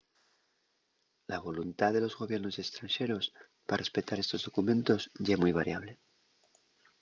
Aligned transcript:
la 1.27 1.37
voluntá 1.47 1.87
de 1.91 2.01
los 2.03 2.17
gobiernos 2.21 2.57
estranxeros 2.63 3.25
pa 3.67 3.79
respetar 3.83 4.17
estos 4.19 4.43
documentos 4.47 5.01
ye 5.25 5.35
mui 5.39 5.51
variable 5.59 5.91